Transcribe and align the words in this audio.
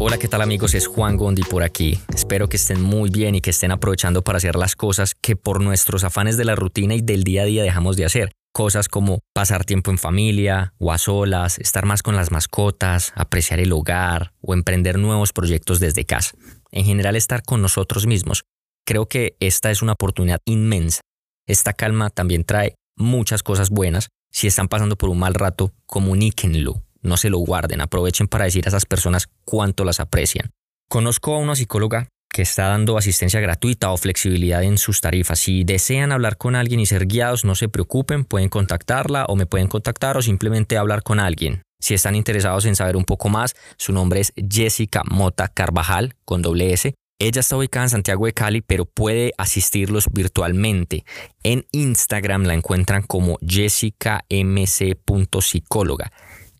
Hola, 0.00 0.18
¿qué 0.18 0.26
tal 0.26 0.42
amigos? 0.42 0.74
Es 0.74 0.86
Juan 0.86 1.16
Gondi 1.16 1.42
por 1.42 1.62
aquí. 1.62 2.00
Espero 2.14 2.48
que 2.48 2.56
estén 2.56 2.80
muy 2.80 3.10
bien 3.10 3.34
y 3.34 3.40
que 3.40 3.50
estén 3.50 3.70
aprovechando 3.72 4.22
para 4.22 4.38
hacer 4.38 4.56
las 4.56 4.74
cosas 4.74 5.14
que 5.14 5.36
por 5.36 5.60
nuestros 5.60 6.02
afanes 6.02 6.36
de 6.36 6.44
la 6.44 6.56
rutina 6.56 6.94
y 6.94 7.00
del 7.00 7.24
día 7.24 7.42
a 7.42 7.44
día 7.44 7.62
dejamos 7.62 7.96
de 7.96 8.06
hacer. 8.06 8.32
Cosas 8.52 8.88
como 8.88 9.20
pasar 9.34 9.64
tiempo 9.64 9.90
en 9.90 9.98
familia 9.98 10.72
o 10.78 10.92
a 10.92 10.98
solas, 10.98 11.58
estar 11.58 11.84
más 11.84 12.02
con 12.02 12.16
las 12.16 12.32
mascotas, 12.32 13.12
apreciar 13.14 13.60
el 13.60 13.72
hogar 13.72 14.32
o 14.40 14.54
emprender 14.54 14.98
nuevos 14.98 15.32
proyectos 15.32 15.78
desde 15.78 16.06
casa. 16.06 16.32
En 16.72 16.84
general 16.84 17.14
estar 17.14 17.42
con 17.42 17.60
nosotros 17.62 18.06
mismos. 18.06 18.44
Creo 18.86 19.06
que 19.06 19.36
esta 19.40 19.70
es 19.70 19.82
una 19.82 19.92
oportunidad 19.92 20.40
inmensa. 20.44 21.02
Esta 21.46 21.72
calma 21.72 22.10
también 22.10 22.44
trae 22.44 22.74
muchas 22.96 23.42
cosas 23.42 23.70
buenas. 23.70 24.08
Si 24.30 24.46
están 24.46 24.68
pasando 24.68 24.96
por 24.96 25.10
un 25.10 25.18
mal 25.18 25.34
rato, 25.34 25.72
comuníquenlo 25.86 26.82
no 27.02 27.16
se 27.16 27.30
lo 27.30 27.38
guarden, 27.38 27.80
aprovechen 27.80 28.28
para 28.28 28.44
decir 28.44 28.66
a 28.66 28.68
esas 28.68 28.86
personas 28.86 29.28
cuánto 29.44 29.84
las 29.84 30.00
aprecian. 30.00 30.50
Conozco 30.88 31.34
a 31.34 31.38
una 31.38 31.56
psicóloga 31.56 32.08
que 32.30 32.42
está 32.42 32.68
dando 32.68 32.98
asistencia 32.98 33.40
gratuita 33.40 33.90
o 33.90 33.96
flexibilidad 33.96 34.62
en 34.62 34.78
sus 34.78 35.00
tarifas. 35.00 35.40
Si 35.40 35.64
desean 35.64 36.12
hablar 36.12 36.36
con 36.36 36.54
alguien 36.54 36.80
y 36.80 36.86
ser 36.86 37.06
guiados, 37.06 37.44
no 37.44 37.54
se 37.54 37.68
preocupen, 37.68 38.24
pueden 38.24 38.48
contactarla 38.48 39.24
o 39.26 39.36
me 39.36 39.46
pueden 39.46 39.68
contactar 39.68 40.16
o 40.16 40.22
simplemente 40.22 40.76
hablar 40.76 41.02
con 41.02 41.20
alguien. 41.20 41.62
Si 41.80 41.94
están 41.94 42.14
interesados 42.14 42.64
en 42.64 42.76
saber 42.76 42.96
un 42.96 43.04
poco 43.04 43.28
más, 43.28 43.54
su 43.76 43.92
nombre 43.92 44.20
es 44.20 44.32
Jessica 44.36 45.02
Mota 45.08 45.48
Carvajal 45.48 46.14
con 46.24 46.42
doble 46.42 46.72
S. 46.72 46.94
Ella 47.20 47.40
está 47.40 47.56
ubicada 47.56 47.86
en 47.86 47.90
Santiago 47.90 48.26
de 48.26 48.32
Cali, 48.32 48.60
pero 48.60 48.84
puede 48.84 49.32
asistirlos 49.38 50.06
virtualmente. 50.12 51.04
En 51.42 51.66
Instagram 51.72 52.44
la 52.44 52.54
encuentran 52.54 53.02
como 53.02 53.38
jessicamc.psicóloga 53.40 56.12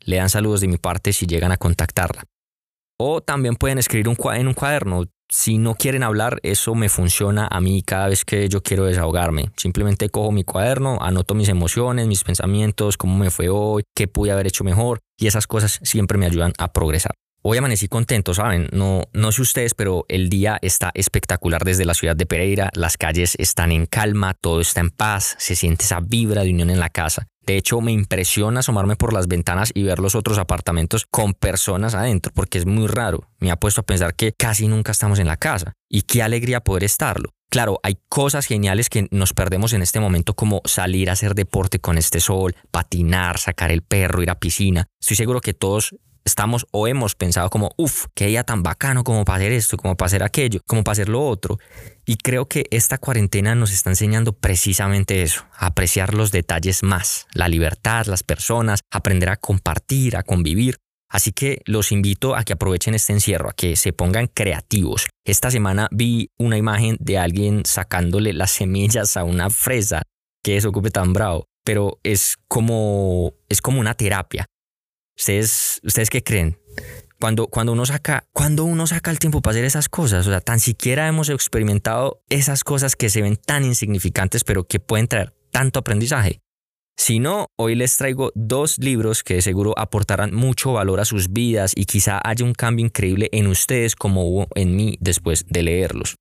le 0.08 0.16
dan 0.16 0.30
saludos 0.30 0.62
de 0.62 0.68
mi 0.68 0.78
parte 0.78 1.12
si 1.12 1.26
llegan 1.26 1.52
a 1.52 1.58
contactarla. 1.58 2.24
O 2.98 3.20
también 3.20 3.56
pueden 3.56 3.76
escribir 3.76 4.06
en 4.06 4.48
un 4.48 4.54
cuaderno. 4.54 5.04
Si 5.28 5.58
no 5.58 5.74
quieren 5.74 6.02
hablar, 6.02 6.40
eso 6.42 6.74
me 6.74 6.88
funciona 6.88 7.46
a 7.50 7.60
mí 7.60 7.82
cada 7.82 8.08
vez 8.08 8.24
que 8.24 8.48
yo 8.48 8.62
quiero 8.62 8.86
desahogarme. 8.86 9.50
Simplemente 9.56 10.08
cojo 10.08 10.32
mi 10.32 10.44
cuaderno, 10.44 10.96
anoto 11.02 11.34
mis 11.34 11.50
emociones, 11.50 12.06
mis 12.06 12.24
pensamientos, 12.24 12.96
cómo 12.96 13.18
me 13.18 13.30
fue 13.30 13.50
hoy, 13.50 13.82
qué 13.94 14.08
pude 14.08 14.32
haber 14.32 14.46
hecho 14.46 14.64
mejor 14.64 15.00
y 15.18 15.26
esas 15.26 15.46
cosas 15.46 15.78
siempre 15.82 16.16
me 16.16 16.24
ayudan 16.24 16.54
a 16.56 16.72
progresar. 16.72 17.12
Hoy 17.42 17.56
amanecí 17.56 17.86
contento, 17.86 18.34
¿saben? 18.34 18.68
No, 18.72 19.04
no 19.12 19.30
sé 19.30 19.42
ustedes, 19.42 19.72
pero 19.72 20.04
el 20.08 20.28
día 20.28 20.58
está 20.60 20.90
espectacular 20.94 21.64
desde 21.64 21.84
la 21.84 21.94
ciudad 21.94 22.16
de 22.16 22.26
Pereira. 22.26 22.70
Las 22.74 22.96
calles 22.96 23.36
están 23.38 23.70
en 23.70 23.86
calma, 23.86 24.34
todo 24.34 24.60
está 24.60 24.80
en 24.80 24.90
paz, 24.90 25.36
se 25.38 25.54
siente 25.54 25.84
esa 25.84 26.00
vibra 26.00 26.42
de 26.42 26.50
unión 26.50 26.68
en 26.68 26.80
la 26.80 26.90
casa. 26.90 27.28
De 27.46 27.56
hecho, 27.56 27.80
me 27.80 27.92
impresiona 27.92 28.60
asomarme 28.60 28.96
por 28.96 29.12
las 29.12 29.28
ventanas 29.28 29.70
y 29.72 29.84
ver 29.84 30.00
los 30.00 30.16
otros 30.16 30.36
apartamentos 30.36 31.06
con 31.08 31.32
personas 31.32 31.94
adentro, 31.94 32.32
porque 32.34 32.58
es 32.58 32.66
muy 32.66 32.88
raro. 32.88 33.30
Me 33.38 33.52
ha 33.52 33.56
puesto 33.56 33.82
a 33.82 33.86
pensar 33.86 34.16
que 34.16 34.32
casi 34.32 34.66
nunca 34.66 34.90
estamos 34.90 35.20
en 35.20 35.28
la 35.28 35.36
casa. 35.36 35.74
Y 35.88 36.02
qué 36.02 36.22
alegría 36.22 36.60
poder 36.60 36.82
estarlo. 36.82 37.30
Claro, 37.50 37.80
hay 37.82 37.98
cosas 38.10 38.44
geniales 38.44 38.90
que 38.90 39.08
nos 39.10 39.32
perdemos 39.32 39.72
en 39.72 39.80
este 39.80 40.00
momento 40.00 40.34
como 40.34 40.60
salir 40.66 41.08
a 41.08 41.14
hacer 41.14 41.34
deporte 41.34 41.78
con 41.78 41.96
este 41.96 42.20
sol, 42.20 42.54
patinar, 42.70 43.38
sacar 43.38 43.70
el 43.70 43.80
perro, 43.80 44.22
ir 44.22 44.28
a 44.28 44.38
piscina. 44.38 44.86
Estoy 45.00 45.16
seguro 45.16 45.40
que 45.40 45.54
todos 45.54 45.96
estamos 46.28 46.66
o 46.70 46.86
hemos 46.86 47.14
pensado 47.14 47.50
como, 47.50 47.72
uff, 47.76 48.06
qué 48.14 48.26
día 48.26 48.44
tan 48.44 48.62
bacano 48.62 49.02
como 49.02 49.24
para 49.24 49.38
hacer 49.38 49.52
esto, 49.52 49.76
como 49.76 49.96
para 49.96 50.06
hacer 50.06 50.22
aquello, 50.22 50.60
como 50.66 50.84
para 50.84 50.92
hacer 50.92 51.08
lo 51.08 51.26
otro. 51.26 51.58
Y 52.06 52.16
creo 52.16 52.46
que 52.46 52.66
esta 52.70 52.98
cuarentena 52.98 53.54
nos 53.54 53.72
está 53.72 53.90
enseñando 53.90 54.32
precisamente 54.32 55.22
eso, 55.22 55.44
apreciar 55.56 56.14
los 56.14 56.30
detalles 56.30 56.82
más, 56.82 57.26
la 57.34 57.48
libertad, 57.48 58.06
las 58.06 58.22
personas, 58.22 58.80
aprender 58.90 59.28
a 59.28 59.36
compartir, 59.36 60.16
a 60.16 60.22
convivir. 60.22 60.76
Así 61.10 61.32
que 61.32 61.62
los 61.64 61.90
invito 61.90 62.36
a 62.36 62.44
que 62.44 62.52
aprovechen 62.52 62.94
este 62.94 63.14
encierro, 63.14 63.48
a 63.48 63.54
que 63.54 63.76
se 63.76 63.92
pongan 63.92 64.26
creativos. 64.26 65.06
Esta 65.24 65.50
semana 65.50 65.88
vi 65.90 66.28
una 66.38 66.58
imagen 66.58 66.96
de 67.00 67.18
alguien 67.18 67.62
sacándole 67.64 68.32
las 68.34 68.50
semillas 68.50 69.16
a 69.16 69.24
una 69.24 69.48
fresa. 69.50 70.02
Que 70.44 70.56
eso 70.56 70.68
ocupe 70.68 70.90
tan 70.90 71.12
bravo, 71.12 71.46
pero 71.64 71.98
es 72.02 72.36
como, 72.46 73.32
es 73.48 73.60
como 73.60 73.80
una 73.80 73.94
terapia. 73.94 74.46
¿Ustedes, 75.18 75.80
¿Ustedes 75.82 76.10
qué 76.10 76.22
creen? 76.22 76.58
Cuando, 77.20 77.48
cuando, 77.48 77.72
uno 77.72 77.84
saca, 77.84 78.24
cuando 78.32 78.64
uno 78.64 78.86
saca 78.86 79.10
el 79.10 79.18
tiempo 79.18 79.42
para 79.42 79.52
hacer 79.52 79.64
esas 79.64 79.88
cosas, 79.88 80.26
o 80.28 80.30
sea, 80.30 80.40
tan 80.40 80.60
siquiera 80.60 81.08
hemos 81.08 81.28
experimentado 81.28 82.22
esas 82.28 82.62
cosas 82.62 82.94
que 82.94 83.10
se 83.10 83.22
ven 83.22 83.36
tan 83.36 83.64
insignificantes, 83.64 84.44
pero 84.44 84.64
que 84.64 84.78
pueden 84.78 85.08
traer 85.08 85.34
tanto 85.50 85.80
aprendizaje. 85.80 86.40
Si 86.96 87.18
no, 87.18 87.46
hoy 87.56 87.74
les 87.74 87.96
traigo 87.96 88.30
dos 88.36 88.78
libros 88.78 89.24
que 89.24 89.42
seguro 89.42 89.74
aportarán 89.76 90.32
mucho 90.34 90.74
valor 90.74 91.00
a 91.00 91.04
sus 91.04 91.32
vidas 91.32 91.72
y 91.74 91.84
quizá 91.86 92.20
haya 92.22 92.44
un 92.44 92.54
cambio 92.54 92.86
increíble 92.86 93.28
en 93.32 93.48
ustedes 93.48 93.96
como 93.96 94.24
hubo 94.24 94.46
en 94.54 94.76
mí 94.76 94.98
después 95.00 95.46
de 95.48 95.62
leerlos. 95.64 96.16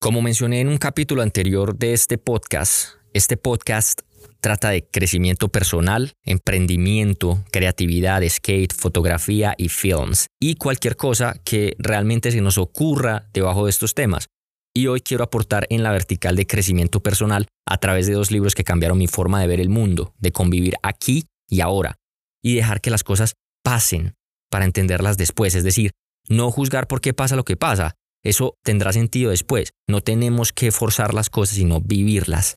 Como 0.00 0.22
mencioné 0.22 0.60
en 0.60 0.68
un 0.68 0.78
capítulo 0.78 1.22
anterior 1.22 1.76
de 1.76 1.92
este 1.92 2.18
podcast, 2.18 2.98
este 3.14 3.36
podcast 3.36 4.02
Trata 4.40 4.70
de 4.70 4.86
crecimiento 4.86 5.48
personal, 5.48 6.12
emprendimiento, 6.24 7.44
creatividad, 7.50 8.22
skate, 8.28 8.72
fotografía 8.72 9.54
y 9.58 9.68
films 9.68 10.28
y 10.40 10.54
cualquier 10.54 10.96
cosa 10.96 11.34
que 11.44 11.74
realmente 11.78 12.30
se 12.30 12.40
nos 12.40 12.56
ocurra 12.56 13.28
debajo 13.32 13.64
de 13.64 13.70
estos 13.70 13.94
temas. 13.94 14.28
Y 14.76 14.86
hoy 14.86 15.00
quiero 15.00 15.24
aportar 15.24 15.66
en 15.70 15.82
la 15.82 15.90
vertical 15.90 16.36
de 16.36 16.46
crecimiento 16.46 17.00
personal 17.00 17.48
a 17.66 17.78
través 17.78 18.06
de 18.06 18.12
dos 18.12 18.30
libros 18.30 18.54
que 18.54 18.62
cambiaron 18.62 18.98
mi 18.98 19.08
forma 19.08 19.40
de 19.40 19.48
ver 19.48 19.60
el 19.60 19.70
mundo, 19.70 20.14
de 20.18 20.30
convivir 20.30 20.76
aquí 20.84 21.24
y 21.48 21.60
ahora 21.60 21.96
y 22.40 22.54
dejar 22.54 22.80
que 22.80 22.90
las 22.90 23.02
cosas 23.02 23.34
pasen 23.64 24.14
para 24.50 24.64
entenderlas 24.64 25.18
después, 25.18 25.56
es 25.56 25.64
decir, 25.64 25.90
no 26.28 26.52
juzgar 26.52 26.86
por 26.86 27.00
qué 27.00 27.12
pasa 27.12 27.34
lo 27.34 27.44
que 27.44 27.56
pasa. 27.56 27.94
Eso 28.22 28.54
tendrá 28.62 28.92
sentido 28.92 29.30
después. 29.30 29.70
No 29.88 30.00
tenemos 30.00 30.52
que 30.52 30.70
forzar 30.70 31.14
las 31.14 31.30
cosas, 31.30 31.56
sino 31.56 31.80
vivirlas. 31.80 32.56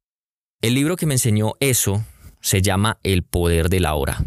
El 0.61 0.75
libro 0.75 0.95
que 0.95 1.07
me 1.07 1.15
enseñó 1.15 1.53
eso 1.59 2.05
se 2.39 2.61
llama 2.61 2.99
El 3.01 3.23
poder 3.23 3.67
de 3.67 3.79
la 3.79 3.95
hora. 3.95 4.23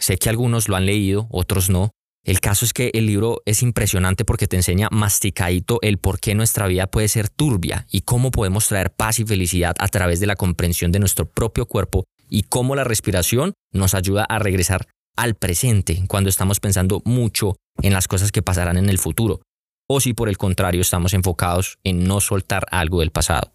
Sé 0.00 0.16
que 0.16 0.28
algunos 0.28 0.68
lo 0.68 0.74
han 0.74 0.86
leído, 0.86 1.28
otros 1.30 1.70
no. 1.70 1.92
El 2.24 2.40
caso 2.40 2.64
es 2.64 2.72
que 2.72 2.90
el 2.94 3.06
libro 3.06 3.42
es 3.46 3.62
impresionante 3.62 4.24
porque 4.24 4.48
te 4.48 4.56
enseña 4.56 4.88
masticadito 4.90 5.78
el 5.82 5.98
por 5.98 6.18
qué 6.18 6.34
nuestra 6.34 6.66
vida 6.66 6.88
puede 6.88 7.06
ser 7.06 7.28
turbia 7.28 7.86
y 7.92 8.00
cómo 8.00 8.32
podemos 8.32 8.66
traer 8.66 8.90
paz 8.90 9.20
y 9.20 9.24
felicidad 9.24 9.76
a 9.78 9.86
través 9.86 10.18
de 10.18 10.26
la 10.26 10.34
comprensión 10.34 10.90
de 10.90 10.98
nuestro 10.98 11.26
propio 11.26 11.66
cuerpo 11.66 12.02
y 12.28 12.42
cómo 12.42 12.74
la 12.74 12.82
respiración 12.82 13.54
nos 13.72 13.94
ayuda 13.94 14.24
a 14.24 14.40
regresar 14.40 14.88
al 15.16 15.36
presente 15.36 16.02
cuando 16.08 16.28
estamos 16.28 16.58
pensando 16.58 17.02
mucho 17.04 17.54
en 17.82 17.92
las 17.92 18.08
cosas 18.08 18.32
que 18.32 18.42
pasarán 18.42 18.78
en 18.78 18.88
el 18.88 18.98
futuro 18.98 19.42
o 19.88 20.00
si 20.00 20.12
por 20.12 20.28
el 20.28 20.38
contrario 20.38 20.80
estamos 20.80 21.14
enfocados 21.14 21.78
en 21.84 22.02
no 22.02 22.20
soltar 22.20 22.66
algo 22.72 22.98
del 22.98 23.12
pasado. 23.12 23.52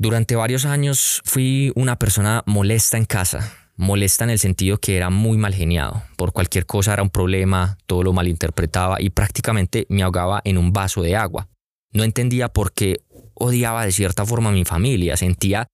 Durante 0.00 0.34
varios 0.34 0.64
años 0.64 1.20
fui 1.26 1.72
una 1.74 1.96
persona 1.96 2.42
molesta 2.46 2.96
en 2.96 3.04
casa, 3.04 3.52
molesta 3.76 4.24
en 4.24 4.30
el 4.30 4.38
sentido 4.38 4.78
que 4.78 4.96
era 4.96 5.10
muy 5.10 5.36
mal 5.36 5.52
geniado. 5.52 6.02
Por 6.16 6.32
cualquier 6.32 6.64
cosa 6.64 6.94
era 6.94 7.02
un 7.02 7.10
problema, 7.10 7.76
todo 7.84 8.02
lo 8.02 8.14
malinterpretaba 8.14 8.96
y 8.98 9.10
prácticamente 9.10 9.84
me 9.90 10.02
ahogaba 10.02 10.40
en 10.44 10.56
un 10.56 10.72
vaso 10.72 11.02
de 11.02 11.16
agua. 11.16 11.50
No 11.92 12.02
entendía 12.02 12.48
por 12.48 12.72
qué 12.72 13.02
odiaba 13.34 13.84
de 13.84 13.92
cierta 13.92 14.24
forma 14.24 14.48
a 14.48 14.54
mi 14.54 14.64
familia, 14.64 15.18
sentía 15.18 15.66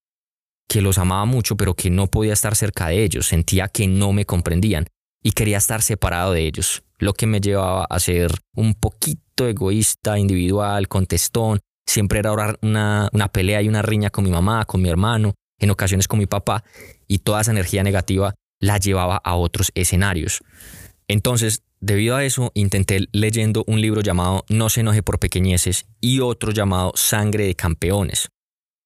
que 0.69 0.81
los 0.81 0.99
amaba 0.99 1.25
mucho 1.25 1.57
pero 1.57 1.75
que 1.75 1.91
no 1.91 2.09
podía 2.09 2.33
estar 2.33 2.57
cerca 2.57 2.89
de 2.89 3.05
ellos, 3.05 3.29
sentía 3.29 3.69
que 3.69 3.87
no 3.87 4.13
me 4.13 4.27
comprendían 4.27 4.89
y 5.23 5.31
quería 5.31 5.59
estar 5.59 5.83
separado 5.83 6.33
de 6.33 6.45
ellos, 6.49 6.83
lo 6.99 7.15
que 7.15 7.29
me 7.29 7.41
llevaba 7.41 7.85
a 7.85 8.01
ser 8.01 8.33
un 8.57 8.75
poquito 8.75 9.47
egoísta, 9.47 10.19
individual, 10.19 10.89
contestón 10.89 11.61
Siempre 11.87 12.19
era 12.19 12.33
una, 12.33 13.09
una 13.13 13.29
pelea 13.29 13.63
y 13.63 13.69
una 13.69 13.83
riña 13.83 14.11
con 14.11 14.25
mi 14.25 14.31
mamá, 14.31 14.65
con 14.65 14.83
mi 14.83 14.89
hermano, 14.89 15.35
en 15.59 15.71
ocasiones 15.71 16.09
con 16.09 16.19
mi 16.19 16.27
papá, 16.27 16.65
y 17.07 17.19
toda 17.19 17.41
esa 17.41 17.53
energía 17.53 17.83
negativa 17.83 18.35
la 18.61 18.79
llevaba 18.79 19.17
a 19.17 19.37
otros 19.37 19.71
escenarios. 19.75 20.41
Entonces, 21.09 21.63
debido 21.81 22.17
a 22.17 22.25
eso, 22.25 22.51
intenté 22.55 23.07
leyendo 23.13 23.65
un 23.67 23.81
libro 23.81 24.01
llamado 24.01 24.45
No 24.49 24.69
se 24.69 24.81
enoje 24.81 25.03
por 25.03 25.19
pequeñeces 25.19 25.87
y 26.01 26.21
otro 26.21 26.53
llamado 26.53 26.93
Sangre 26.95 27.47
de 27.47 27.55
Campeones. 27.55 28.29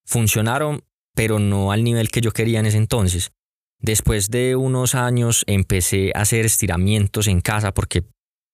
Funcionaron, 0.04 0.84
pero 1.14 1.38
no 1.38 1.72
al 1.72 1.84
nivel 1.84 2.10
que 2.10 2.20
yo 2.20 2.32
quería 2.32 2.60
en 2.60 2.66
ese 2.66 2.78
entonces. 2.78 3.32
Después 3.78 4.30
de 4.30 4.56
unos 4.56 4.94
años 4.94 5.44
empecé 5.46 6.12
a 6.14 6.20
hacer 6.20 6.44
estiramientos 6.44 7.28
en 7.28 7.40
casa 7.40 7.72
porque 7.72 8.04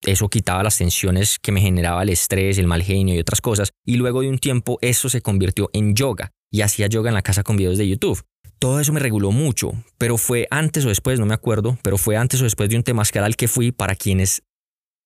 eso 0.06 0.28
quitaba 0.28 0.62
las 0.62 0.78
tensiones 0.78 1.38
que 1.38 1.52
me 1.52 1.60
generaba 1.60 2.02
el 2.02 2.08
estrés, 2.08 2.58
el 2.58 2.66
mal 2.66 2.82
genio 2.82 3.14
y 3.14 3.18
otras 3.18 3.40
cosas. 3.40 3.72
Y 3.84 3.96
luego 3.96 4.22
de 4.22 4.28
un 4.28 4.38
tiempo 4.38 4.78
eso 4.80 5.08
se 5.08 5.20
convirtió 5.20 5.68
en 5.72 5.94
yoga 5.94 6.32
y 6.50 6.62
hacía 6.62 6.86
yoga 6.86 7.10
en 7.10 7.14
la 7.14 7.22
casa 7.22 7.42
con 7.42 7.56
videos 7.56 7.78
de 7.78 7.88
YouTube. 7.88 8.22
Todo 8.58 8.80
eso 8.80 8.92
me 8.92 9.00
reguló 9.00 9.32
mucho, 9.32 9.72
pero 9.98 10.16
fue 10.16 10.46
antes 10.50 10.84
o 10.86 10.88
después, 10.88 11.20
no 11.20 11.26
me 11.26 11.34
acuerdo, 11.34 11.78
pero 11.82 11.98
fue 11.98 12.16
antes 12.16 12.40
o 12.40 12.44
después 12.44 12.70
de 12.70 12.76
un 12.76 12.82
temazcal 12.82 13.24
al 13.24 13.36
que 13.36 13.48
fui 13.48 13.70
para 13.70 13.94
quienes 13.94 14.42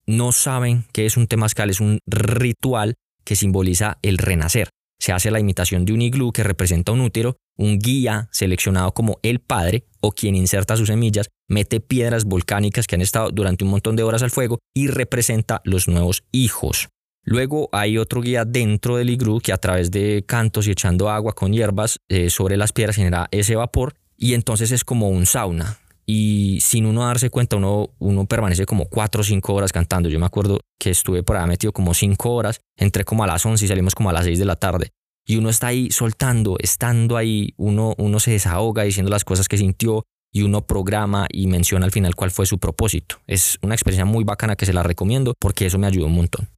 no 0.06 0.32
saben 0.32 0.84
qué 0.92 1.06
es 1.06 1.16
un 1.16 1.26
temazcal, 1.26 1.70
es 1.70 1.80
un 1.80 1.98
ritual 2.06 2.94
que 3.24 3.36
simboliza 3.36 3.98
el 4.02 4.18
renacer. 4.18 4.70
Se 5.00 5.12
hace 5.12 5.30
la 5.30 5.40
imitación 5.40 5.86
de 5.86 5.94
un 5.94 6.02
iglú 6.02 6.30
que 6.30 6.44
representa 6.44 6.92
un 6.92 7.00
útero, 7.00 7.36
un 7.56 7.78
guía 7.78 8.28
seleccionado 8.32 8.92
como 8.92 9.18
el 9.22 9.40
padre 9.40 9.86
o 10.00 10.12
quien 10.12 10.36
inserta 10.36 10.76
sus 10.76 10.88
semillas, 10.88 11.30
mete 11.48 11.80
piedras 11.80 12.24
volcánicas 12.24 12.86
que 12.86 12.96
han 12.96 13.00
estado 13.00 13.30
durante 13.30 13.64
un 13.64 13.70
montón 13.70 13.96
de 13.96 14.02
horas 14.02 14.22
al 14.22 14.30
fuego 14.30 14.58
y 14.74 14.88
representa 14.88 15.62
los 15.64 15.88
nuevos 15.88 16.24
hijos. 16.32 16.90
Luego 17.24 17.70
hay 17.72 17.96
otro 17.96 18.20
guía 18.20 18.44
dentro 18.44 18.96
del 18.96 19.10
iglú 19.10 19.40
que 19.40 19.52
a 19.52 19.58
través 19.58 19.90
de 19.90 20.22
cantos 20.26 20.66
y 20.66 20.70
echando 20.70 21.08
agua 21.08 21.32
con 21.32 21.52
hierbas 21.52 21.96
eh, 22.08 22.28
sobre 22.28 22.56
las 22.56 22.72
piedras 22.72 22.96
genera 22.96 23.28
ese 23.30 23.56
vapor 23.56 23.94
y 24.18 24.34
entonces 24.34 24.70
es 24.70 24.84
como 24.84 25.08
un 25.08 25.24
sauna. 25.24 25.78
Y 26.12 26.58
sin 26.60 26.86
uno 26.86 27.06
darse 27.06 27.30
cuenta, 27.30 27.54
uno, 27.54 27.90
uno 28.00 28.26
permanece 28.26 28.66
como 28.66 28.86
cuatro 28.86 29.20
o 29.20 29.24
cinco 29.24 29.54
horas 29.54 29.70
cantando. 29.70 30.08
Yo 30.08 30.18
me 30.18 30.26
acuerdo 30.26 30.58
que 30.76 30.90
estuve 30.90 31.22
por 31.22 31.36
ahí 31.36 31.46
metido 31.46 31.72
como 31.72 31.94
cinco 31.94 32.32
horas, 32.32 32.58
entré 32.76 33.04
como 33.04 33.22
a 33.22 33.28
las 33.28 33.46
11 33.46 33.64
y 33.64 33.68
salimos 33.68 33.94
como 33.94 34.10
a 34.10 34.12
las 34.12 34.24
6 34.24 34.40
de 34.40 34.44
la 34.44 34.56
tarde. 34.56 34.90
Y 35.24 35.36
uno 35.36 35.50
está 35.50 35.68
ahí 35.68 35.88
soltando, 35.92 36.56
estando 36.58 37.16
ahí, 37.16 37.54
uno, 37.58 37.94
uno 37.96 38.18
se 38.18 38.32
desahoga 38.32 38.82
diciendo 38.82 39.08
las 39.08 39.22
cosas 39.22 39.46
que 39.46 39.56
sintió 39.56 40.02
y 40.32 40.42
uno 40.42 40.66
programa 40.66 41.28
y 41.30 41.46
menciona 41.46 41.86
al 41.86 41.92
final 41.92 42.16
cuál 42.16 42.32
fue 42.32 42.44
su 42.44 42.58
propósito. 42.58 43.20
Es 43.28 43.58
una 43.62 43.76
experiencia 43.76 44.04
muy 44.04 44.24
bacana 44.24 44.56
que 44.56 44.66
se 44.66 44.72
la 44.72 44.82
recomiendo 44.82 45.34
porque 45.38 45.66
eso 45.66 45.78
me 45.78 45.86
ayudó 45.86 46.06
un 46.06 46.16
montón. 46.16 46.48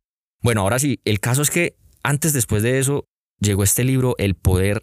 Bueno, 0.40 0.62
ahora 0.62 0.78
sí, 0.78 0.98
el 1.04 1.20
caso 1.20 1.42
es 1.42 1.50
que 1.50 1.76
antes, 2.02 2.32
después 2.32 2.62
de 2.62 2.78
eso, 2.78 3.04
llegó 3.38 3.64
este 3.64 3.84
libro, 3.84 4.14
El 4.16 4.34
Poder 4.34 4.82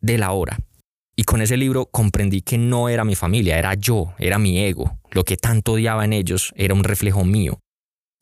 de 0.00 0.18
la 0.18 0.32
Hora. 0.32 0.58
Y 1.18 1.24
con 1.24 1.40
ese 1.40 1.56
libro 1.56 1.86
comprendí 1.86 2.42
que 2.42 2.58
no 2.58 2.90
era 2.90 3.02
mi 3.02 3.14
familia, 3.14 3.58
era 3.58 3.72
yo, 3.74 4.12
era 4.18 4.38
mi 4.38 4.58
ego. 4.58 4.98
Lo 5.10 5.24
que 5.24 5.38
tanto 5.38 5.72
odiaba 5.72 6.04
en 6.04 6.12
ellos 6.12 6.52
era 6.56 6.74
un 6.74 6.84
reflejo 6.84 7.24
mío. 7.24 7.58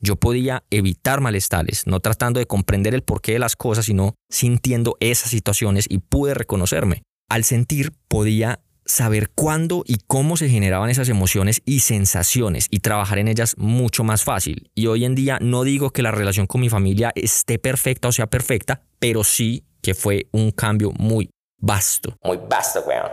Yo 0.01 0.15
podía 0.15 0.63
evitar 0.69 1.19
malestares, 1.19 1.87
no 1.87 1.99
tratando 1.99 2.39
de 2.39 2.45
comprender 2.45 2.95
el 2.95 3.03
porqué 3.03 3.33
de 3.33 3.39
las 3.39 3.57
cosas, 3.57 3.85
sino 3.85 4.15
sintiendo 4.29 4.95
esas 5.01 5.29
situaciones 5.29 5.87
y 5.89 5.97
pude 5.97 6.33
reconocerme. 6.33 7.01
Al 7.29 7.43
sentir 7.43 7.91
podía 8.07 8.61
saber 8.85 9.29
cuándo 9.29 9.83
y 9.85 9.97
cómo 10.07 10.37
se 10.37 10.47
generaban 10.47 10.89
esas 10.89 11.09
emociones 11.09 11.61
y 11.65 11.79
sensaciones 11.79 12.67
y 12.69 12.79
trabajar 12.79 13.17
en 13.17 13.27
ellas 13.27 13.55
mucho 13.57 14.03
más 14.03 14.23
fácil. 14.23 14.69
Y 14.75 14.87
hoy 14.87 15.05
en 15.05 15.15
día 15.15 15.37
no 15.41 15.63
digo 15.63 15.89
que 15.89 16.03
la 16.03 16.11
relación 16.11 16.47
con 16.47 16.61
mi 16.61 16.69
familia 16.69 17.11
esté 17.15 17.59
perfecta 17.59 18.07
o 18.07 18.11
sea 18.11 18.27
perfecta, 18.27 18.83
pero 18.99 19.23
sí 19.23 19.65
que 19.81 19.95
fue 19.95 20.27
un 20.31 20.51
cambio 20.51 20.91
muy 20.97 21.29
vasto. 21.65 22.17
Muy 22.23 22.37
vasto, 22.49 22.81
weón. 22.87 23.11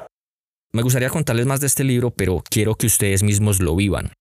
Me 0.73 0.83
gustaría 0.83 1.11
contarles 1.11 1.47
más 1.47 1.61
de 1.61 1.67
este 1.67 1.85
libro, 1.85 2.11
pero 2.11 2.43
quiero 2.49 2.75
que 2.75 2.87
ustedes 2.87 3.23
mismos 3.23 3.61
lo 3.61 3.77
vivan. 3.77 4.13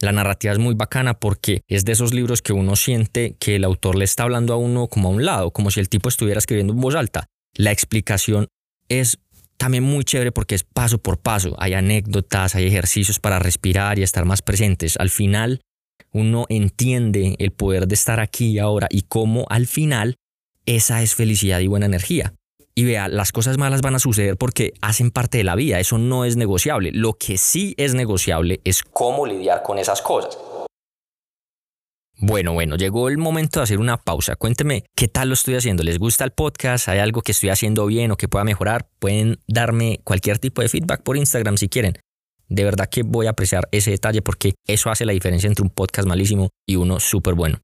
La 0.00 0.12
narrativa 0.12 0.52
es 0.52 0.58
muy 0.58 0.74
bacana 0.74 1.14
porque 1.14 1.62
es 1.68 1.84
de 1.84 1.92
esos 1.92 2.12
libros 2.12 2.42
que 2.42 2.52
uno 2.52 2.76
siente 2.76 3.36
que 3.38 3.56
el 3.56 3.64
autor 3.64 3.96
le 3.96 4.04
está 4.04 4.24
hablando 4.24 4.52
a 4.52 4.56
uno 4.56 4.88
como 4.88 5.08
a 5.08 5.12
un 5.12 5.24
lado, 5.24 5.52
como 5.52 5.70
si 5.70 5.80
el 5.80 5.88
tipo 5.88 6.08
estuviera 6.08 6.38
escribiendo 6.38 6.72
en 6.72 6.80
voz 6.80 6.94
alta. 6.94 7.26
La 7.54 7.70
explicación 7.70 8.48
es 8.88 9.18
también 9.56 9.84
muy 9.84 10.02
chévere 10.04 10.32
porque 10.32 10.56
es 10.56 10.64
paso 10.64 10.98
por 10.98 11.18
paso. 11.18 11.54
Hay 11.58 11.74
anécdotas, 11.74 12.56
hay 12.56 12.66
ejercicios 12.66 13.20
para 13.20 13.38
respirar 13.38 13.98
y 13.98 14.02
estar 14.02 14.24
más 14.24 14.42
presentes. 14.42 14.96
Al 14.98 15.10
final, 15.10 15.60
uno 16.12 16.46
entiende 16.48 17.36
el 17.38 17.52
poder 17.52 17.86
de 17.86 17.94
estar 17.94 18.18
aquí 18.18 18.50
y 18.50 18.58
ahora 18.58 18.88
y 18.90 19.02
cómo 19.02 19.46
al 19.50 19.66
final 19.66 20.16
esa 20.66 21.02
es 21.02 21.14
felicidad 21.14 21.60
y 21.60 21.68
buena 21.68 21.86
energía. 21.86 22.34
Y 22.74 22.84
vea, 22.84 23.08
las 23.08 23.32
cosas 23.32 23.58
malas 23.58 23.82
van 23.82 23.94
a 23.94 23.98
suceder 23.98 24.36
porque 24.36 24.72
hacen 24.80 25.10
parte 25.10 25.38
de 25.38 25.44
la 25.44 25.54
vida, 25.54 25.78
eso 25.78 25.98
no 25.98 26.24
es 26.24 26.36
negociable. 26.36 26.90
Lo 26.92 27.14
que 27.14 27.36
sí 27.36 27.74
es 27.76 27.94
negociable 27.94 28.60
es 28.64 28.82
cómo 28.82 29.26
lidiar 29.26 29.62
con 29.62 29.78
esas 29.78 30.00
cosas. 30.00 30.38
Bueno, 32.24 32.52
bueno, 32.52 32.76
llegó 32.76 33.08
el 33.08 33.18
momento 33.18 33.58
de 33.58 33.64
hacer 33.64 33.80
una 33.80 33.96
pausa. 33.96 34.36
Cuénteme 34.36 34.84
qué 34.94 35.08
tal 35.08 35.28
lo 35.28 35.34
estoy 35.34 35.56
haciendo. 35.56 35.82
¿Les 35.82 35.98
gusta 35.98 36.24
el 36.24 36.30
podcast? 36.30 36.88
¿Hay 36.88 37.00
algo 37.00 37.20
que 37.20 37.32
estoy 37.32 37.48
haciendo 37.48 37.84
bien 37.86 38.12
o 38.12 38.16
que 38.16 38.28
pueda 38.28 38.44
mejorar? 38.44 38.88
Pueden 39.00 39.40
darme 39.48 40.00
cualquier 40.04 40.38
tipo 40.38 40.62
de 40.62 40.68
feedback 40.68 41.02
por 41.02 41.16
Instagram 41.16 41.56
si 41.56 41.68
quieren. 41.68 41.98
De 42.48 42.64
verdad 42.64 42.88
que 42.88 43.02
voy 43.02 43.26
a 43.26 43.30
apreciar 43.30 43.68
ese 43.72 43.90
detalle 43.90 44.22
porque 44.22 44.54
eso 44.68 44.88
hace 44.88 45.04
la 45.04 45.12
diferencia 45.12 45.48
entre 45.48 45.64
un 45.64 45.70
podcast 45.70 46.06
malísimo 46.06 46.50
y 46.64 46.76
uno 46.76 47.00
súper 47.00 47.34
bueno. 47.34 47.58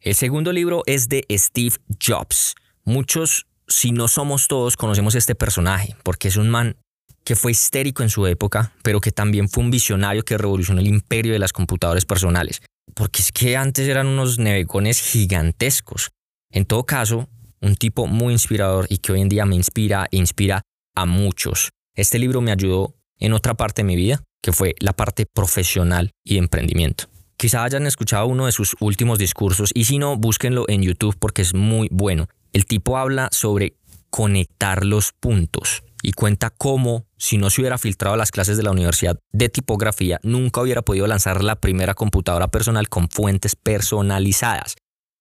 El 0.00 0.14
segundo 0.14 0.52
libro 0.52 0.82
es 0.86 1.08
de 1.08 1.26
Steve 1.30 1.76
Jobs. 2.00 2.54
Muchos, 2.84 3.47
si 3.68 3.92
no 3.92 4.08
somos 4.08 4.48
todos, 4.48 4.76
conocemos 4.76 5.14
este 5.14 5.34
personaje 5.34 5.96
porque 6.02 6.28
es 6.28 6.36
un 6.36 6.48
man 6.48 6.76
que 7.24 7.36
fue 7.36 7.52
histérico 7.52 8.02
en 8.02 8.10
su 8.10 8.26
época, 8.26 8.72
pero 8.82 9.00
que 9.00 9.12
también 9.12 9.48
fue 9.48 9.62
un 9.62 9.70
visionario 9.70 10.24
que 10.24 10.38
revolucionó 10.38 10.80
el 10.80 10.86
imperio 10.86 11.32
de 11.32 11.38
las 11.38 11.52
computadoras 11.52 12.04
personales 12.04 12.62
porque 12.94 13.22
es 13.22 13.32
que 13.32 13.56
antes 13.56 13.88
eran 13.88 14.06
unos 14.06 14.38
nevecones 14.38 15.00
gigantescos. 15.00 16.10
En 16.50 16.64
todo 16.64 16.84
caso, 16.84 17.28
un 17.60 17.76
tipo 17.76 18.06
muy 18.06 18.32
inspirador 18.32 18.86
y 18.88 18.98
que 18.98 19.12
hoy 19.12 19.20
en 19.20 19.28
día 19.28 19.46
me 19.46 19.56
inspira 19.56 20.08
e 20.10 20.16
inspira 20.16 20.62
a 20.94 21.06
muchos. 21.06 21.70
Este 21.94 22.18
libro 22.18 22.40
me 22.40 22.52
ayudó 22.52 22.94
en 23.18 23.32
otra 23.32 23.54
parte 23.54 23.82
de 23.82 23.86
mi 23.86 23.96
vida, 23.96 24.22
que 24.42 24.52
fue 24.52 24.74
la 24.80 24.92
parte 24.92 25.26
profesional 25.26 26.10
y 26.24 26.34
de 26.34 26.40
emprendimiento. 26.40 27.04
Quizá 27.36 27.64
hayan 27.64 27.86
escuchado 27.86 28.26
uno 28.26 28.46
de 28.46 28.52
sus 28.52 28.74
últimos 28.80 29.18
discursos 29.18 29.70
y 29.74 29.84
si 29.84 29.98
no, 29.98 30.16
búsquenlo 30.16 30.64
en 30.68 30.82
YouTube 30.82 31.16
porque 31.18 31.42
es 31.42 31.54
muy 31.54 31.88
bueno. 31.92 32.26
El 32.52 32.66
tipo 32.66 32.98
habla 32.98 33.28
sobre 33.32 33.74
conectar 34.10 34.84
los 34.84 35.12
puntos 35.12 35.82
y 36.02 36.12
cuenta 36.12 36.50
cómo, 36.50 37.06
si 37.16 37.38
no 37.38 37.50
se 37.50 37.60
hubiera 37.60 37.78
filtrado 37.78 38.16
las 38.16 38.30
clases 38.30 38.56
de 38.56 38.62
la 38.62 38.70
Universidad 38.70 39.18
de 39.32 39.48
Tipografía, 39.48 40.20
nunca 40.22 40.60
hubiera 40.60 40.82
podido 40.82 41.06
lanzar 41.06 41.42
la 41.42 41.56
primera 41.56 41.94
computadora 41.94 42.48
personal 42.48 42.88
con 42.88 43.08
fuentes 43.08 43.56
personalizadas. 43.56 44.76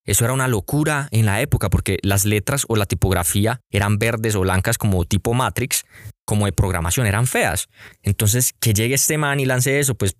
Eso 0.05 0.23
era 0.23 0.33
una 0.33 0.47
locura 0.47 1.09
en 1.11 1.25
la 1.25 1.41
época 1.41 1.69
porque 1.69 1.97
las 2.01 2.23
letras 2.23 2.65
o 2.69 2.77
la 2.77 2.85
tipografía 2.85 3.59
eran 3.69 3.97
verdes 3.99 4.35
o 4.35 4.41
blancas 4.41 4.77
como 4.77 5.03
tipo 5.03 5.33
Matrix, 5.33 5.83
como 6.25 6.45
de 6.45 6.53
programación, 6.53 7.07
eran 7.07 7.27
feas. 7.27 7.67
Entonces, 8.03 8.53
que 8.59 8.73
llegue 8.73 8.95
este 8.95 9.17
man 9.17 9.41
y 9.41 9.45
lance 9.45 9.79
eso, 9.79 9.95
pues 9.95 10.15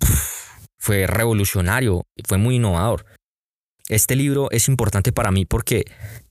fue 0.77 1.07
revolucionario, 1.07 2.03
fue 2.25 2.37
muy 2.37 2.55
innovador. 2.55 3.05
Este 3.89 4.17
libro 4.17 4.51
es 4.51 4.67
importante 4.67 5.13
para 5.13 5.31
mí 5.31 5.45
porque 5.45 5.85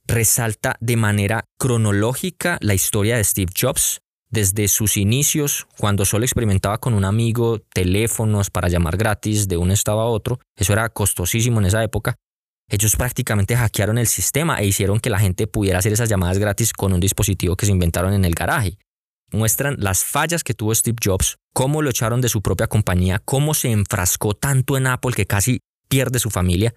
resalta 0.07 0.77
de 0.81 0.97
manera 0.97 1.45
cronológica 1.59 2.59
la 2.61 2.75
historia 2.75 3.17
de 3.17 3.25
Steve 3.25 3.51
Jobs, 3.59 4.01
desde 4.29 4.69
sus 4.69 4.99
inicios, 4.99 5.67
cuando 5.79 6.05
solo 6.05 6.25
experimentaba 6.25 6.79
con 6.79 6.93
un 6.93 7.05
amigo 7.07 7.61
teléfonos 7.73 8.51
para 8.51 8.69
llamar 8.69 8.99
gratis 8.99 9.49
de 9.49 9.57
un 9.57 9.71
estado 9.71 10.01
a 10.01 10.07
otro, 10.07 10.39
eso 10.55 10.75
era 10.75 10.89
costosísimo 10.91 11.61
en 11.61 11.67
esa 11.67 11.83
época, 11.83 12.17
ellos 12.69 12.97
prácticamente 12.97 13.57
hackearon 13.57 13.97
el 13.97 14.07
sistema 14.07 14.59
e 14.59 14.67
hicieron 14.67 15.01
que 15.01 15.09
la 15.09 15.21
gente 15.21 15.47
pudiera 15.47 15.79
hacer 15.79 15.93
esas 15.93 16.09
llamadas 16.09 16.39
gratis 16.39 16.73
con 16.73 16.93
un 16.93 17.01
dispositivo 17.01 17.57
que 17.57 17.65
se 17.65 17.73
inventaron 17.73 18.13
en 18.13 18.25
el 18.25 18.35
garaje. 18.35 18.77
Muestran 19.33 19.77
las 19.79 20.05
fallas 20.05 20.45
que 20.45 20.55
tuvo 20.55 20.75
Steve 20.75 20.99
Jobs, 21.03 21.37
cómo 21.55 21.81
lo 21.81 21.89
echaron 21.89 22.21
de 22.21 22.29
su 22.29 22.43
propia 22.43 22.67
compañía, 22.67 23.21
cómo 23.25 23.55
se 23.55 23.71
enfrascó 23.71 24.35
tanto 24.35 24.77
en 24.77 24.89
Apple 24.89 25.15
que 25.15 25.27
casi 25.27 25.61
pierde 25.89 26.19
su 26.19 26.31
familia 26.31 26.75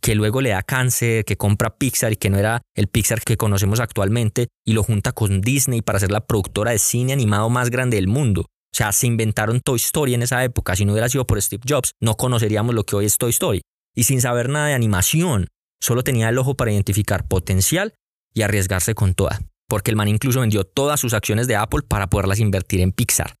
que 0.00 0.14
luego 0.14 0.40
le 0.40 0.50
da 0.50 0.62
cáncer, 0.62 1.24
que 1.24 1.36
compra 1.36 1.76
Pixar 1.76 2.12
y 2.12 2.16
que 2.16 2.30
no 2.30 2.38
era 2.38 2.62
el 2.74 2.88
Pixar 2.88 3.20
que 3.20 3.36
conocemos 3.36 3.80
actualmente 3.80 4.48
y 4.64 4.72
lo 4.72 4.82
junta 4.82 5.12
con 5.12 5.40
Disney 5.40 5.82
para 5.82 5.98
ser 5.98 6.10
la 6.10 6.26
productora 6.26 6.72
de 6.72 6.78
cine 6.78 7.12
animado 7.12 7.50
más 7.50 7.70
grande 7.70 7.96
del 7.96 8.08
mundo. 8.08 8.42
O 8.42 8.76
sea, 8.76 8.92
se 8.92 9.06
inventaron 9.06 9.60
Toy 9.60 9.76
Story 9.76 10.14
en 10.14 10.22
esa 10.22 10.44
época. 10.44 10.76
Si 10.76 10.84
no 10.84 10.92
hubiera 10.92 11.08
sido 11.08 11.26
por 11.26 11.40
Steve 11.40 11.62
Jobs, 11.68 11.92
no 12.00 12.16
conoceríamos 12.16 12.74
lo 12.74 12.84
que 12.84 12.96
hoy 12.96 13.06
es 13.06 13.18
Toy 13.18 13.30
Story. 13.30 13.62
Y 13.94 14.04
sin 14.04 14.20
saber 14.20 14.48
nada 14.48 14.68
de 14.68 14.74
animación, 14.74 15.48
solo 15.80 16.04
tenía 16.04 16.28
el 16.28 16.38
ojo 16.38 16.54
para 16.54 16.72
identificar 16.72 17.26
potencial 17.26 17.94
y 18.34 18.42
arriesgarse 18.42 18.94
con 18.94 19.14
toda. 19.14 19.40
Porque 19.68 19.90
el 19.90 19.96
man 19.96 20.08
incluso 20.08 20.40
vendió 20.40 20.64
todas 20.64 21.00
sus 21.00 21.14
acciones 21.14 21.48
de 21.48 21.56
Apple 21.56 21.82
para 21.88 22.08
poderlas 22.08 22.38
invertir 22.38 22.80
en 22.80 22.92
Pixar. 22.92 23.34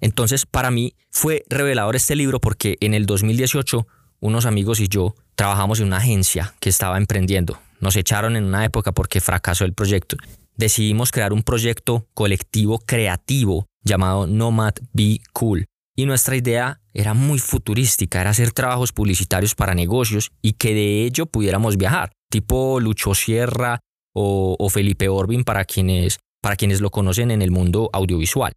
Entonces, 0.00 0.46
para 0.46 0.70
mí 0.70 0.94
fue 1.10 1.44
revelador 1.48 1.96
este 1.96 2.16
libro 2.16 2.40
porque 2.40 2.76
en 2.80 2.94
el 2.94 3.06
2018 3.06 3.86
unos 4.20 4.46
amigos 4.46 4.80
y 4.80 4.88
yo 4.88 5.14
trabajamos 5.34 5.80
en 5.80 5.86
una 5.86 5.98
agencia 5.98 6.54
que 6.60 6.68
estaba 6.68 6.96
emprendiendo. 6.96 7.58
Nos 7.80 7.96
echaron 7.96 8.36
en 8.36 8.44
una 8.44 8.64
época 8.64 8.92
porque 8.92 9.20
fracasó 9.20 9.64
el 9.64 9.74
proyecto. 9.74 10.16
Decidimos 10.56 11.12
crear 11.12 11.32
un 11.32 11.42
proyecto 11.42 12.06
colectivo 12.14 12.78
creativo 12.78 13.66
llamado 13.82 14.26
Nomad 14.26 14.74
Be 14.92 15.20
Cool. 15.32 15.66
Y 15.94 16.06
nuestra 16.06 16.36
idea 16.36 16.80
era 16.92 17.14
muy 17.14 17.38
futurística, 17.38 18.20
era 18.20 18.30
hacer 18.30 18.52
trabajos 18.52 18.92
publicitarios 18.92 19.54
para 19.54 19.74
negocios 19.74 20.30
y 20.42 20.54
que 20.54 20.74
de 20.74 21.04
ello 21.04 21.26
pudiéramos 21.26 21.76
viajar, 21.76 22.12
tipo 22.30 22.80
Lucho 22.80 23.14
Sierra 23.14 23.80
o, 24.14 24.68
Felipe 24.70 25.08
Orbin 25.08 25.44
para 25.44 25.64
quienes, 25.64 26.18
para 26.42 26.56
quienes 26.56 26.80
lo 26.80 26.90
conocen 26.90 27.30
en 27.30 27.42
el 27.42 27.50
mundo 27.50 27.90
audiovisual. 27.92 28.52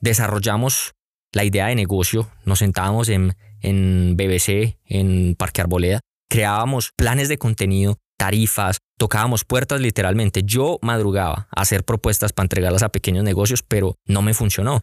Desarrollamos 0.00 0.94
la 1.32 1.44
idea 1.44 1.66
de 1.66 1.74
negocio, 1.74 2.30
nos 2.44 2.60
sentábamos 2.60 3.08
en, 3.10 3.34
en 3.62 4.16
BBC, 4.16 4.78
en 4.86 5.34
Parque 5.36 5.60
Arboleda, 5.60 6.00
creábamos 6.28 6.92
planes 6.96 7.28
de 7.28 7.38
contenido, 7.38 7.98
tarifas, 8.18 8.78
tocábamos 8.98 9.44
puertas 9.44 9.80
literalmente. 9.80 10.42
Yo 10.44 10.78
madrugaba 10.82 11.48
a 11.54 11.62
hacer 11.62 11.84
propuestas 11.84 12.32
para 12.32 12.44
entregarlas 12.44 12.82
a 12.82 12.90
pequeños 12.90 13.24
negocios, 13.24 13.62
pero 13.62 13.94
no 14.06 14.22
me 14.22 14.34
funcionó. 14.34 14.82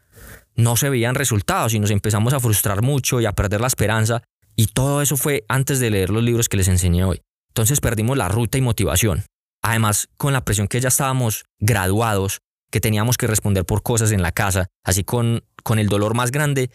No 0.55 0.77
se 0.77 0.89
veían 0.89 1.15
resultados 1.15 1.73
y 1.73 1.79
nos 1.79 1.91
empezamos 1.91 2.33
a 2.33 2.39
frustrar 2.39 2.81
mucho 2.81 3.21
y 3.21 3.25
a 3.25 3.33
perder 3.33 3.61
la 3.61 3.67
esperanza. 3.67 4.23
Y 4.55 4.67
todo 4.67 5.01
eso 5.01 5.17
fue 5.17 5.43
antes 5.49 5.79
de 5.79 5.89
leer 5.89 6.09
los 6.09 6.23
libros 6.23 6.49
que 6.49 6.57
les 6.57 6.69
enseñé 6.69 7.03
hoy. 7.03 7.21
Entonces 7.49 7.81
perdimos 7.81 8.17
la 8.17 8.29
ruta 8.29 8.57
y 8.57 8.61
motivación. 8.61 9.23
Además, 9.61 10.07
con 10.17 10.33
la 10.33 10.45
presión 10.45 10.67
que 10.67 10.79
ya 10.79 10.87
estábamos 10.87 11.45
graduados, 11.59 12.39
que 12.71 12.79
teníamos 12.79 13.17
que 13.17 13.27
responder 13.27 13.65
por 13.65 13.83
cosas 13.83 14.11
en 14.11 14.21
la 14.21 14.31
casa, 14.31 14.67
así 14.83 15.03
con, 15.03 15.43
con 15.63 15.79
el 15.79 15.87
dolor 15.87 16.13
más 16.13 16.31
grande, 16.31 16.69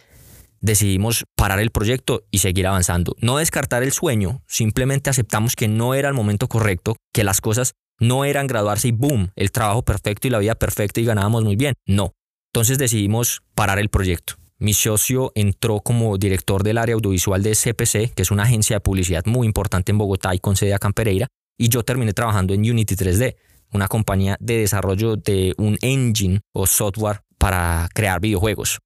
decidimos 0.60 1.24
parar 1.36 1.60
el 1.60 1.70
proyecto 1.70 2.22
y 2.30 2.38
seguir 2.38 2.66
avanzando. 2.66 3.16
No 3.20 3.38
descartar 3.38 3.82
el 3.82 3.92
sueño, 3.92 4.42
simplemente 4.46 5.10
aceptamos 5.10 5.56
que 5.56 5.68
no 5.68 5.94
era 5.94 6.08
el 6.08 6.14
momento 6.14 6.48
correcto, 6.48 6.96
que 7.12 7.24
las 7.24 7.40
cosas 7.40 7.72
no 7.98 8.24
eran 8.24 8.46
graduarse 8.46 8.88
y 8.88 8.92
boom, 8.92 9.30
el 9.36 9.52
trabajo 9.52 9.82
perfecto 9.82 10.26
y 10.26 10.30
la 10.30 10.38
vida 10.38 10.54
perfecta 10.54 11.00
y 11.00 11.04
ganábamos 11.04 11.44
muy 11.44 11.56
bien. 11.56 11.74
No. 11.86 12.12
Entonces 12.52 12.78
decidimos 12.78 13.42
parar 13.54 13.78
el 13.78 13.90
proyecto. 13.90 14.34
Mi 14.58 14.74
socio 14.74 15.32
entró 15.34 15.80
como 15.80 16.18
director 16.18 16.62
del 16.62 16.78
área 16.78 16.94
audiovisual 16.94 17.42
de 17.42 17.52
CPC, 17.52 18.12
que 18.14 18.22
es 18.22 18.30
una 18.30 18.42
agencia 18.42 18.76
de 18.76 18.80
publicidad 18.80 19.24
muy 19.24 19.46
importante 19.46 19.92
en 19.92 19.98
Bogotá 19.98 20.34
y 20.34 20.38
con 20.38 20.56
sede 20.56 20.74
acá 20.74 20.88
en 20.88 20.92
Pereira, 20.92 21.26
y 21.58 21.68
yo 21.68 21.82
terminé 21.82 22.12
trabajando 22.12 22.52
en 22.52 22.60
Unity 22.60 22.94
3D, 22.94 23.36
una 23.72 23.88
compañía 23.88 24.36
de 24.40 24.58
desarrollo 24.58 25.16
de 25.16 25.54
un 25.56 25.78
engine 25.80 26.40
o 26.52 26.66
software 26.66 27.20
para 27.38 27.88
crear 27.94 28.20
videojuegos. 28.20 28.80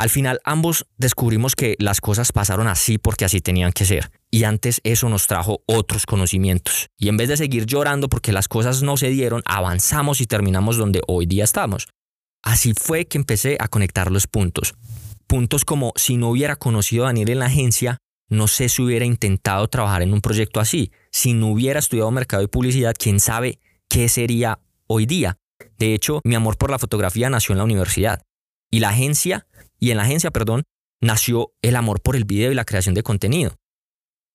Al 0.00 0.08
final 0.08 0.40
ambos 0.44 0.86
descubrimos 0.96 1.54
que 1.54 1.76
las 1.78 2.00
cosas 2.00 2.32
pasaron 2.32 2.68
así 2.68 2.96
porque 2.96 3.26
así 3.26 3.42
tenían 3.42 3.70
que 3.70 3.84
ser. 3.84 4.10
Y 4.30 4.44
antes 4.44 4.80
eso 4.82 5.10
nos 5.10 5.26
trajo 5.26 5.62
otros 5.66 6.06
conocimientos. 6.06 6.88
Y 6.96 7.10
en 7.10 7.18
vez 7.18 7.28
de 7.28 7.36
seguir 7.36 7.66
llorando 7.66 8.08
porque 8.08 8.32
las 8.32 8.48
cosas 8.48 8.82
no 8.82 8.96
se 8.96 9.10
dieron, 9.10 9.42
avanzamos 9.44 10.22
y 10.22 10.26
terminamos 10.26 10.78
donde 10.78 11.02
hoy 11.06 11.26
día 11.26 11.44
estamos. 11.44 11.90
Así 12.42 12.72
fue 12.72 13.08
que 13.08 13.18
empecé 13.18 13.58
a 13.60 13.68
conectar 13.68 14.10
los 14.10 14.26
puntos. 14.26 14.72
Puntos 15.26 15.66
como 15.66 15.92
si 15.96 16.16
no 16.16 16.30
hubiera 16.30 16.56
conocido 16.56 17.04
a 17.04 17.08
Daniel 17.08 17.28
en 17.28 17.38
la 17.40 17.46
agencia, 17.46 17.98
no 18.30 18.48
sé 18.48 18.70
si 18.70 18.80
hubiera 18.80 19.04
intentado 19.04 19.68
trabajar 19.68 20.00
en 20.00 20.14
un 20.14 20.22
proyecto 20.22 20.60
así. 20.60 20.92
Si 21.12 21.34
no 21.34 21.48
hubiera 21.48 21.78
estudiado 21.78 22.10
mercado 22.10 22.42
y 22.42 22.46
publicidad, 22.46 22.94
quién 22.98 23.20
sabe 23.20 23.58
qué 23.90 24.08
sería 24.08 24.60
hoy 24.86 25.04
día. 25.04 25.36
De 25.76 25.92
hecho, 25.92 26.22
mi 26.24 26.36
amor 26.36 26.56
por 26.56 26.70
la 26.70 26.78
fotografía 26.78 27.28
nació 27.28 27.52
en 27.52 27.58
la 27.58 27.64
universidad. 27.64 28.22
Y 28.72 28.78
la 28.78 28.90
agencia 28.90 29.48
y 29.80 29.90
en 29.90 29.96
la 29.96 30.04
agencia, 30.04 30.30
perdón, 30.30 30.62
nació 31.00 31.52
el 31.62 31.74
amor 31.74 32.00
por 32.00 32.14
el 32.14 32.24
video 32.24 32.52
y 32.52 32.54
la 32.54 32.64
creación 32.64 32.94
de 32.94 33.02
contenido. 33.02 33.56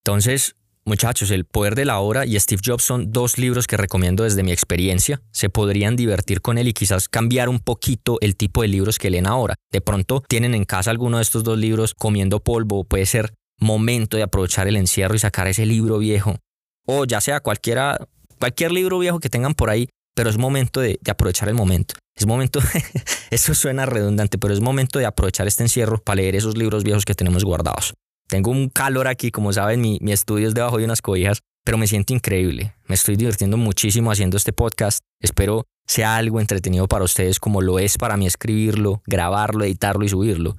Entonces, 0.04 0.56
muchachos, 0.84 1.32
El 1.32 1.46
poder 1.46 1.75
de 1.75 1.86
la 1.86 2.00
hora 2.00 2.25
y 2.25 2.40
Steve 2.40 2.62
Jobs 2.64 2.84
son 2.84 3.12
dos 3.12 3.38
libros 3.38 3.68
que 3.68 3.78
recomiendo 3.78 4.24
desde 4.24 4.44
mi 4.44 4.52
experiencia. 4.52 5.22
Se 5.32 5.50
podrían 5.50 5.96
divertir 5.96 6.42
con 6.42 6.58
él 6.58 6.68
y 6.68 6.74
quizás 6.74 7.08
cambiar 7.08 7.50
un 7.50 7.60
poquito 7.60 8.18
el 8.22 8.36
tipo 8.36 8.62
de 8.62 8.68
libros 8.68 8.98
que 8.98 9.10
leen 9.10 9.28
ahora. 9.28 9.56
De 9.72 9.82
pronto 9.82 10.24
tienen 10.28 10.54
en 10.54 10.66
casa 10.66 10.92
alguno 10.92 11.18
de 11.18 11.24
estos 11.24 11.44
dos 11.44 11.58
libros 11.58 11.94
comiendo 11.94 12.40
polvo, 12.40 12.84
puede 12.84 13.06
ser 13.06 13.34
momento 13.60 14.18
de 14.18 14.24
aprovechar 14.24 14.68
el 14.68 14.75
encierro 14.75 15.16
y 15.16 15.20
sacar 15.20 15.48
ese 15.48 15.66
libro 15.66 15.98
viejo. 16.00 16.38
O 16.86 17.06
ya 17.06 17.22
sea 17.22 17.40
cualquiera, 17.40 18.08
cualquier 18.40 18.72
libro 18.72 19.00
viejo 19.00 19.20
que 19.20 19.30
tengan 19.30 19.54
por 19.54 19.70
ahí, 19.70 19.90
pero 20.14 20.30
es 20.30 20.38
momento 20.38 20.82
de, 20.82 21.00
de 21.02 21.12
aprovechar 21.12 21.50
el 21.50 21.56
momento. 21.56 21.96
Es 22.15 22.25
momento, 22.25 22.60
eso 23.29 23.53
suena 23.53 23.86
redundante, 23.86 24.38
pero 24.38 24.53
es 24.53 24.62
momento 24.62 25.00
de 25.00 25.05
aprovechar 25.05 25.48
este 25.48 25.63
encierro 25.63 25.98
para 25.98 26.17
leer 26.17 26.36
esos 26.36 26.57
libros 26.57 26.84
viejos 26.84 27.05
que 27.05 27.13
tenemos 27.13 27.43
guardados. 27.43 27.93
Tengo 28.27 28.51
un 28.51 28.69
calor 28.69 29.07
aquí, 29.07 29.31
como 29.31 29.51
saben, 29.53 29.81
mi, 29.81 30.00
mi 30.01 30.12
estudio 30.12 30.48
es 30.48 30.53
debajo 30.53 30.77
de 30.77 30.86
unas 30.86 31.01
cobijas, 31.01 31.41
pero 31.63 31.77
me 31.77 31.88
siento 31.88 32.13
increíble. 32.13 32.75
Me 32.88 32.95
estoy 32.95 33.15
divirtiendo 33.17 33.57
muchísimo 33.57 34.12
haciendo 34.12 34.38
este 34.38 34.53
podcast. 34.53 35.00
Espero 35.19 35.65
sea 35.88 36.15
algo 36.15 36.39
entretenido 36.39 36.88
para 36.88 37.03
ustedes 37.03 37.39
como 37.39 37.62
lo 37.62 37.79
es 37.79 37.98
para 37.98 38.17
mí 38.17 38.25
escribirlo, 38.25 39.01
grabarlo, 39.05 39.63
editarlo 39.65 40.05
y 40.05 40.10
subirlo. 40.10 40.57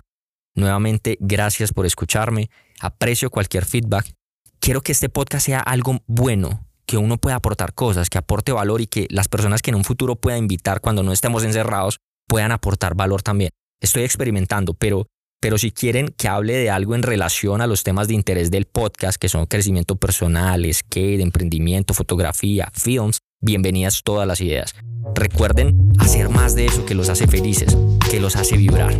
Nuevamente, 0.54 1.16
gracias 1.20 1.72
por 1.72 1.86
escucharme. 1.86 2.50
Aprecio 2.80 3.30
cualquier 3.30 3.64
feedback. 3.64 4.12
Quiero 4.58 4.80
que 4.80 4.92
este 4.92 5.08
podcast 5.08 5.46
sea 5.46 5.60
algo 5.60 6.00
bueno, 6.06 6.65
que 6.86 6.98
uno 6.98 7.18
pueda 7.18 7.36
aportar 7.36 7.74
cosas, 7.74 8.08
que 8.08 8.18
aporte 8.18 8.52
valor 8.52 8.80
y 8.80 8.86
que 8.86 9.06
las 9.10 9.28
personas 9.28 9.62
que 9.62 9.70
en 9.70 9.76
un 9.76 9.84
futuro 9.84 10.16
pueda 10.16 10.38
invitar 10.38 10.80
cuando 10.80 11.02
no 11.02 11.12
estemos 11.12 11.44
encerrados 11.44 11.98
puedan 12.28 12.52
aportar 12.52 12.94
valor 12.94 13.22
también. 13.22 13.50
Estoy 13.80 14.04
experimentando, 14.04 14.74
pero, 14.74 15.06
pero 15.40 15.58
si 15.58 15.70
quieren 15.70 16.08
que 16.16 16.28
hable 16.28 16.54
de 16.54 16.70
algo 16.70 16.94
en 16.94 17.02
relación 17.02 17.60
a 17.60 17.66
los 17.66 17.82
temas 17.82 18.08
de 18.08 18.14
interés 18.14 18.50
del 18.50 18.66
podcast, 18.66 19.18
que 19.18 19.28
son 19.28 19.46
crecimiento 19.46 19.96
personal, 19.96 20.64
skate, 20.72 21.20
emprendimiento, 21.20 21.92
fotografía, 21.92 22.70
films, 22.72 23.18
bienvenidas 23.40 24.02
todas 24.02 24.26
las 24.26 24.40
ideas. 24.40 24.74
Recuerden 25.14 25.92
hacer 25.98 26.28
más 26.28 26.54
de 26.54 26.66
eso 26.66 26.86
que 26.86 26.94
los 26.94 27.08
hace 27.08 27.26
felices, 27.26 27.76
que 28.10 28.20
los 28.20 28.36
hace 28.36 28.56
vibrar. 28.56 28.96